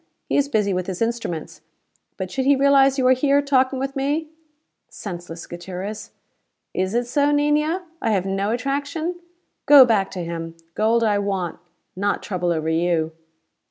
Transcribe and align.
He 0.25 0.35
is 0.35 0.49
busy 0.49 0.73
with 0.73 0.87
his 0.87 0.99
instruments, 0.99 1.61
but 2.17 2.31
should 2.31 2.45
he 2.45 2.55
realize 2.55 2.97
you 2.97 3.05
are 3.05 3.11
here, 3.11 3.39
talking 3.39 3.77
with 3.77 3.95
me" 3.95 4.29
"Senseless, 4.89 5.45
Gutierrez!" 5.45 6.09
"Is 6.73 6.95
it 6.95 7.05
so, 7.05 7.27
Niña? 7.31 7.83
I 8.01 8.09
have 8.09 8.25
no 8.25 8.49
attraction? 8.49 9.19
Go 9.67 9.85
back 9.85 10.09
to 10.09 10.23
him. 10.23 10.55
Gold 10.73 11.03
I 11.03 11.19
want, 11.19 11.59
not 11.95 12.23
trouble 12.23 12.51
over 12.51 12.67
you!" 12.67 13.11